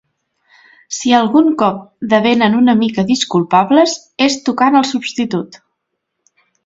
[0.99, 3.93] Si algun cop de venen una mica disculpables,
[4.29, 5.61] és tocant al substitut.